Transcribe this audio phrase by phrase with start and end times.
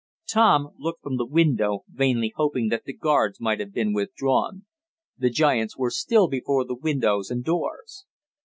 [0.27, 4.65] Tom looked from the window, vainly hoping that the guards might have been withdrawn.
[5.15, 8.05] The giants were still before the windows and doors.